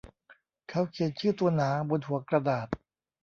[0.69, 2.67] เขาเขียนชื่อตัวหนาบนหัวกระดาษ